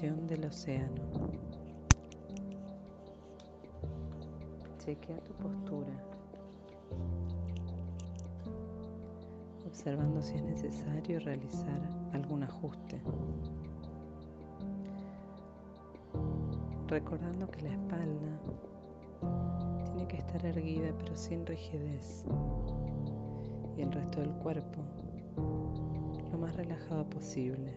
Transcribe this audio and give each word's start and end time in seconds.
del 0.00 0.46
océano. 0.46 1.02
Chequea 4.78 5.18
tu 5.18 5.34
postura, 5.34 5.92
observando 9.66 10.22
si 10.22 10.34
es 10.34 10.42
necesario 10.44 11.20
realizar 11.20 11.78
algún 12.14 12.42
ajuste. 12.42 13.02
Recordando 16.88 17.50
que 17.50 17.60
la 17.60 17.72
espalda 17.72 18.40
tiene 19.84 20.08
que 20.08 20.16
estar 20.16 20.44
erguida 20.46 20.90
pero 20.98 21.14
sin 21.14 21.44
rigidez 21.44 22.24
y 23.76 23.82
el 23.82 23.92
resto 23.92 24.20
del 24.20 24.32
cuerpo 24.36 24.80
lo 26.32 26.38
más 26.38 26.56
relajado 26.56 27.04
posible 27.10 27.76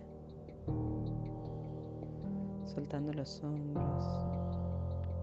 soltando 2.76 3.14
los 3.14 3.42
hombros, 3.42 4.06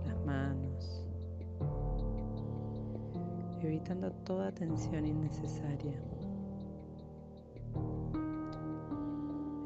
las 0.07 0.25
manos, 0.25 1.05
evitando 3.61 4.11
toda 4.25 4.51
tensión 4.53 5.05
innecesaria, 5.05 6.01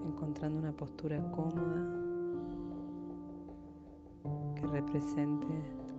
encontrando 0.04 0.58
una 0.58 0.72
postura 0.72 1.22
cómoda 1.30 1.86
que 4.56 4.66
represente 4.66 5.46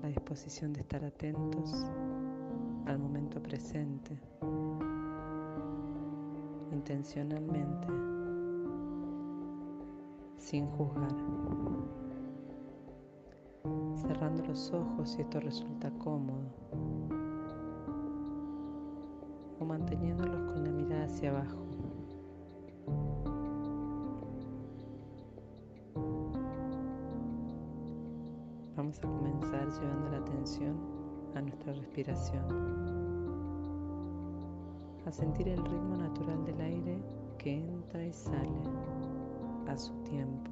la 0.01 0.09
disposición 0.09 0.73
de 0.73 0.81
estar 0.81 1.05
atentos 1.05 1.85
al 2.85 2.99
momento 2.99 3.41
presente, 3.41 4.19
intencionalmente 6.73 7.87
sin 10.37 10.65
juzgar. 10.65 11.66
Los 14.47 14.71
ojos 14.71 15.09
si 15.09 15.21
esto 15.21 15.41
resulta 15.41 15.91
cómodo. 15.99 16.47
O 19.59 19.65
manteniéndolos 19.65 20.53
con 20.53 20.63
la 20.63 20.71
mirada 20.71 21.05
hacia 21.05 21.31
abajo. 21.31 21.57
Vamos 28.77 28.99
a 28.99 29.01
comenzar 29.01 29.67
llevando 29.69 30.09
la 30.11 30.17
atención 30.17 30.77
a 31.35 31.41
nuestra 31.41 31.73
respiración. 31.73 32.45
A 35.05 35.11
sentir 35.11 35.49
el 35.49 35.57
ritmo 35.65 35.97
natural 35.97 36.45
del 36.45 36.61
aire 36.61 36.97
que 37.37 37.65
entra 37.65 38.05
y 38.05 38.13
sale 38.13 38.61
a 39.67 39.77
su 39.77 39.93
tiempo, 40.03 40.51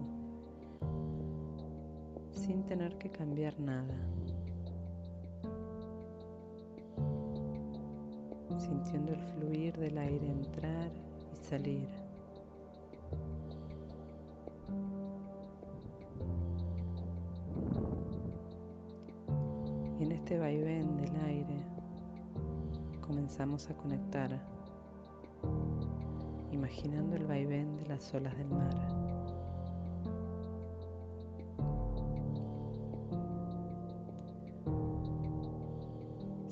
sin 2.45 2.61
tener 2.63 2.95
que 2.99 3.09
cambiar 3.09 3.59
nada, 3.59 3.95
sintiendo 8.59 9.13
el 9.13 9.19
fluir 9.19 9.75
del 9.77 9.97
aire 9.97 10.27
entrar 10.27 10.91
y 11.33 11.43
salir. 11.43 11.89
Y 19.99 20.03
en 20.03 20.11
este 20.11 20.37
vaivén 20.37 20.97
del 20.97 21.15
aire 21.25 21.63
comenzamos 23.01 23.67
a 23.71 23.73
conectar 23.75 24.39
imaginando 26.51 27.15
el 27.15 27.25
vaivén 27.25 27.75
de 27.77 27.87
las 27.87 28.13
olas 28.13 28.37
del 28.37 28.49
mar. 28.49 28.94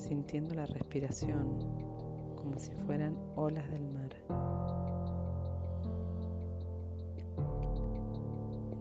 Sintiendo 0.07 0.53
la 0.53 0.65
respiración 0.65 1.59
como 2.35 2.59
si 2.59 2.73
fueran 2.85 3.15
olas 3.37 3.69
del 3.71 3.87
mar. 3.87 4.09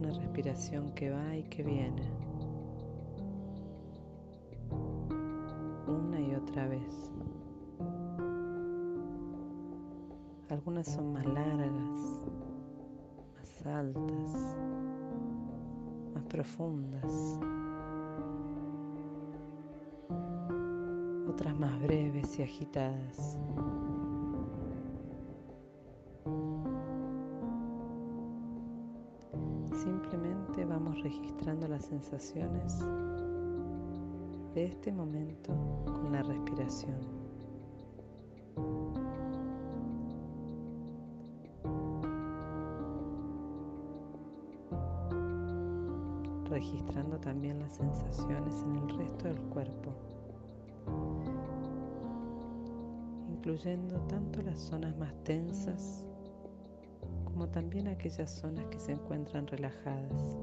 Una 0.01 0.11
respiración 0.15 0.91
que 0.95 1.13
va 1.13 1.37
y 1.37 1.45
que 1.45 1.63
viene. 1.63 2.03
Una 5.87 6.21
y 6.21 6.35
otra 6.35 6.67
vez. 6.67 7.13
Algunas 10.49 10.89
son 10.89 11.13
más 11.13 11.25
largas, 11.25 12.21
más 13.39 13.67
altas, 13.67 14.57
más 16.15 16.25
profundas. 16.25 17.39
Otras 21.33 21.59
más 21.59 21.81
breves 21.81 22.39
y 22.39 22.43
agitadas. 22.43 23.39
Simplemente 29.83 30.67
vamos 30.67 31.03
registrando 31.03 31.69
las 31.69 31.87
sensaciones 31.87 32.79
de 34.55 34.67
este 34.67 34.93
momento 34.93 35.55
con 35.87 36.13
la 36.13 36.23
respiración. 36.23 37.23
registrando 46.51 47.19
también 47.19 47.59
las 47.61 47.73
sensaciones 47.77 48.55
en 48.63 48.77
el 48.77 48.99
resto 48.99 49.25
del 49.25 49.41
cuerpo, 49.49 49.95
incluyendo 53.43 54.01
tanto 54.03 54.41
las 54.41 54.57
zonas 54.61 54.97
más 54.99 55.13
tensas 55.25 56.05
como 57.25 57.49
también 57.49 57.89
aquellas 57.89 58.31
zonas 58.31 58.65
que 58.67 58.79
se 58.79 58.93
encuentran 58.93 59.49
relajadas. 59.49 60.39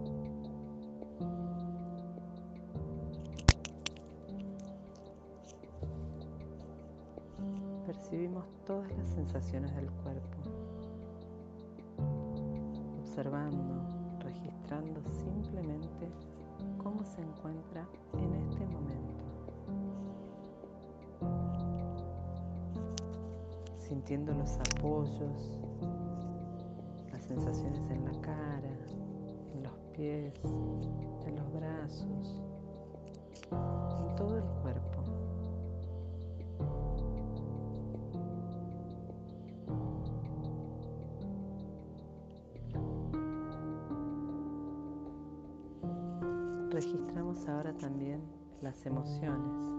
Percibimos 7.85 8.43
todas 8.65 8.91
las 8.97 9.09
sensaciones 9.11 9.73
del 9.77 9.89
cuerpo, 9.91 10.37
observando 12.99 13.79
simplemente 15.13 15.48
Sintiendo 23.89 24.31
los 24.35 24.55
apoyos, 24.59 25.51
las 27.11 27.25
sensaciones 27.25 27.89
en 27.89 28.05
la 28.05 28.21
cara, 28.21 28.69
en 29.55 29.63
los 29.63 29.73
pies, 29.97 30.31
en 31.25 31.35
los 31.35 31.51
brazos, 31.51 32.39
en 33.51 34.15
todo 34.15 34.37
el 34.37 34.43
cuerpo. 34.61 35.03
Registramos 46.69 47.47
ahora 47.47 47.73
también 47.73 48.21
las 48.61 48.85
emociones. 48.85 49.78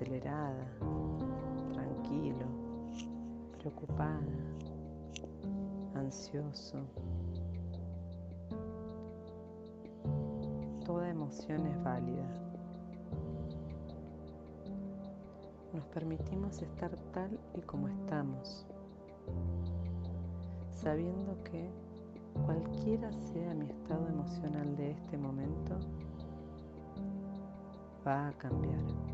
acelerada, 0.00 0.66
tranquilo, 1.74 2.46
preocupada, 3.58 4.22
ansioso. 5.94 6.78
Toda 10.86 11.10
emoción 11.10 11.66
es 11.66 11.82
válida. 11.82 12.26
nos 15.72 15.84
permitimos 15.86 16.60
estar 16.60 16.90
tal 17.12 17.38
y 17.54 17.60
como 17.60 17.86
estamos, 17.88 18.66
sabiendo 20.72 21.40
que 21.44 21.70
cualquiera 22.44 23.12
sea 23.12 23.54
mi 23.54 23.66
estado 23.66 24.08
emocional 24.08 24.76
de 24.76 24.90
este 24.90 25.16
momento, 25.16 25.78
va 28.04 28.28
a 28.28 28.32
cambiar. 28.32 29.09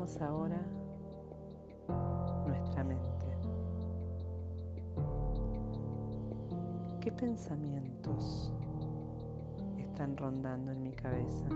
Ahora 0.00 0.58
nuestra 2.46 2.82
mente. 2.82 3.26
¿Qué 7.02 7.12
pensamientos 7.12 8.50
están 9.76 10.16
rondando 10.16 10.72
en 10.72 10.82
mi 10.82 10.92
cabeza? 10.92 11.48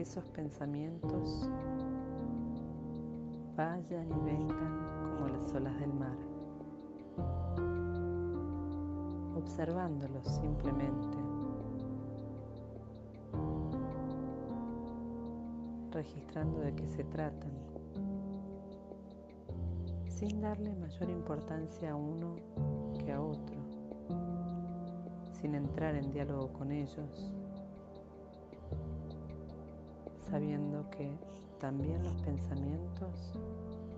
Esos 0.00 0.24
pensamientos 0.26 1.48
vayan 3.56 4.06
y 4.10 4.24
vengan 4.24 5.16
como 5.16 5.28
las 5.28 5.54
olas 5.54 5.80
del 5.80 5.92
mar, 5.94 6.16
observándolos 9.36 10.26
simplemente, 10.26 11.16
registrando 15.92 16.60
de 16.60 16.74
qué 16.74 16.86
se 16.88 17.04
tratan, 17.04 17.52
sin 20.08 20.42
darle 20.42 20.74
mayor 20.74 21.08
importancia 21.08 21.92
a 21.92 21.96
uno 21.96 22.36
que 22.98 23.12
a 23.12 23.20
otro, 23.20 23.56
sin 25.40 25.54
entrar 25.54 25.94
en 25.94 26.12
diálogo 26.12 26.52
con 26.52 26.70
ellos 26.70 27.32
sabiendo 30.30 30.88
que 30.90 31.10
también 31.60 32.02
los 32.02 32.14
pensamientos 32.22 33.32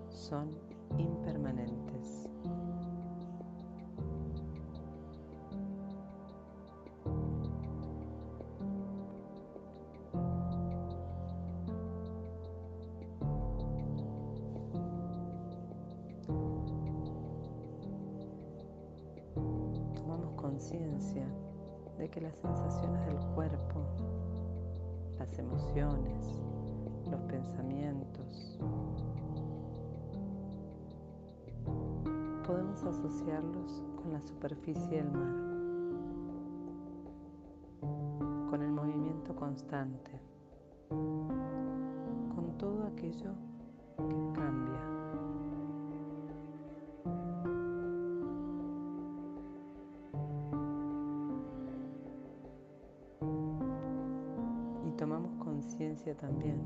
son 0.09 0.49
impermanentes. 0.97 2.29
Tomamos 19.95 20.33
conciencia 20.35 21.25
de 21.97 22.09
que 22.09 22.21
las 22.21 22.35
sensaciones 22.35 23.05
del 23.07 23.17
cuerpo 23.35 23.81
las 25.19 25.37
emociones, 25.37 26.41
los 27.11 27.21
pensamientos. 27.23 28.57
Podemos 32.47 32.83
asociarlos 32.83 33.83
con 34.01 34.13
la 34.13 34.21
superficie 34.21 35.03
del 35.03 35.11
mar, 35.11 35.35
con 38.49 38.63
el 38.63 38.71
movimiento 38.71 39.35
constante, 39.35 40.11
con 40.89 42.57
todo 42.57 42.87
aquello 42.87 43.33
que 43.97 44.33
cambia. 44.33 44.98
También 56.15 56.65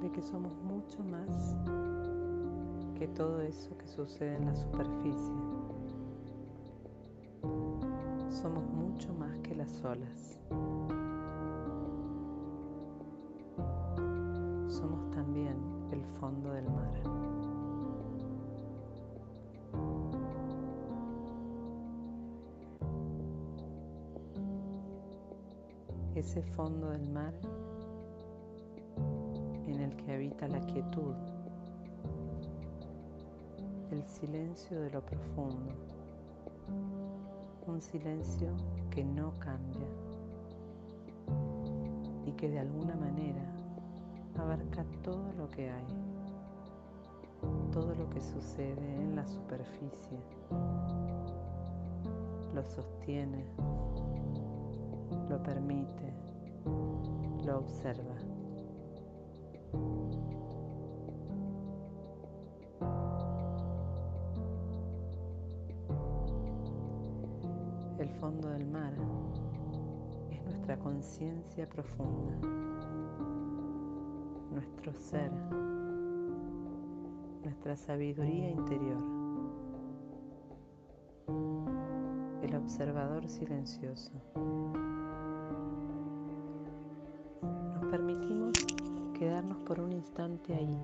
de 0.00 0.10
que 0.12 0.22
somos 0.22 0.52
mucho 0.62 1.02
más 1.02 1.56
que 2.96 3.08
todo 3.08 3.42
eso 3.42 3.76
que 3.76 3.86
sucede 3.88 4.36
en 4.36 4.46
la 4.46 4.54
superficie. 4.54 5.34
Somos 8.30 8.64
mucho 8.70 9.12
más 9.14 9.36
que 9.38 9.56
las 9.56 9.84
olas. 9.84 10.38
Somos 14.68 15.10
también 15.10 15.56
el 15.90 16.04
fondo 16.20 16.52
del 16.52 16.70
mar. 16.70 16.90
ese 26.14 26.42
fondo 26.42 26.90
del 26.90 27.08
mar 27.08 27.32
la 30.48 30.60
quietud, 30.60 31.14
el 33.90 34.02
silencio 34.04 34.80
de 34.80 34.90
lo 34.90 35.00
profundo, 35.02 35.72
un 37.66 37.80
silencio 37.80 38.48
que 38.90 39.04
no 39.04 39.32
cambia 39.38 39.86
y 42.26 42.32
que 42.32 42.48
de 42.48 42.58
alguna 42.58 42.96
manera 42.96 43.42
abarca 44.38 44.84
todo 45.02 45.32
lo 45.36 45.50
que 45.50 45.70
hay, 45.70 45.86
todo 47.72 47.94
lo 47.94 48.08
que 48.10 48.20
sucede 48.20 48.96
en 48.96 49.14
la 49.14 49.26
superficie, 49.26 50.18
lo 52.54 52.64
sostiene, 52.64 53.44
lo 55.28 55.42
permite, 55.42 56.12
lo 57.44 57.58
observa. 57.58 58.29
Conciencia 70.90 71.68
profunda, 71.68 72.36
nuestro 74.50 74.92
ser, 74.92 75.30
nuestra 77.44 77.76
sabiduría 77.76 78.50
interior, 78.50 78.98
el 82.42 82.56
observador 82.56 83.28
silencioso. 83.28 84.10
permitimos 87.88 88.52
quedarnos 89.16 89.58
por 89.58 89.78
un 89.80 89.92
instante 89.92 90.54
ahí, 90.54 90.78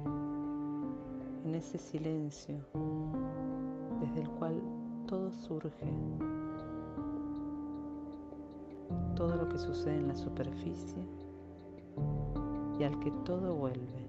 en 1.45 1.55
ese 1.55 1.79
silencio 1.79 2.57
desde 4.01 4.23
el 4.23 4.29
cual 4.39 4.63
todo 5.09 5.33
surge, 5.33 5.87
todo 9.15 9.37
lo 9.37 9.49
que 9.49 9.59
sucede 9.59 9.97
en 9.97 10.09
la 10.09 10.17
superficie 10.17 11.03
y 12.79 12.85
al 12.85 12.99
que 13.01 13.11
todo 13.25 13.55
vuelve. 13.55 14.07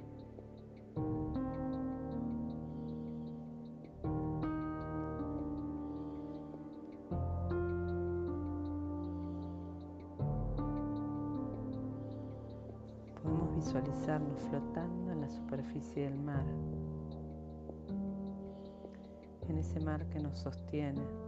visualizarnos 13.58 14.40
flotando 14.50 15.12
en 15.12 15.22
la 15.22 15.30
superficie 15.30 16.04
del 16.04 16.18
mar, 16.20 16.46
en 19.50 19.58
ese 19.58 19.80
mar 19.82 20.06
que 20.10 20.20
nos 20.20 20.40
sostiene. 20.40 21.27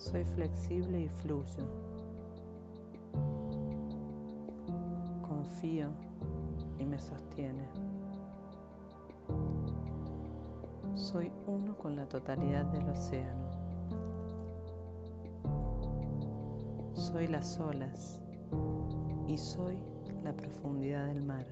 Soy 0.00 0.24
flexible 0.24 1.02
y 1.02 1.08
fluyo. 1.08 1.62
Confío 5.20 5.90
y 6.78 6.86
me 6.86 6.98
sostiene. 6.98 7.68
Soy 10.94 11.30
uno 11.46 11.76
con 11.76 11.96
la 11.96 12.06
totalidad 12.06 12.64
del 12.72 12.88
océano. 12.88 13.44
Soy 16.94 17.28
las 17.28 17.60
olas 17.60 18.18
y 19.28 19.36
soy 19.36 19.76
la 20.24 20.32
profundidad 20.32 21.08
del 21.08 21.22
mar. 21.22 21.46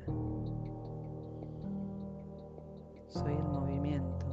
Soy 3.09 3.35
el 3.35 3.45
movimiento 3.45 4.27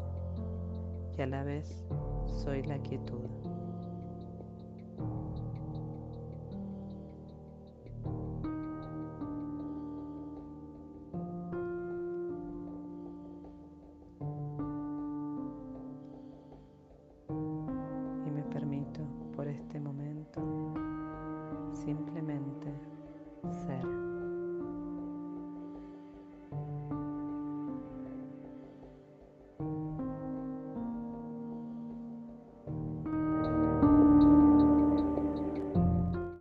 y 1.18 1.22
a 1.22 1.28
la 1.28 1.44
vez 1.44 1.84
soy 2.26 2.64
la 2.64 2.78
quietud. 2.80 3.55
simplemente. 21.86 22.95